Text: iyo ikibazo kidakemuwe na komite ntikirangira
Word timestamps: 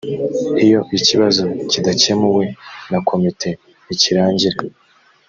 iyo 0.65 0.79
ikibazo 0.97 1.43
kidakemuwe 1.71 2.45
na 2.91 2.99
komite 3.07 3.49
ntikirangira 3.85 4.57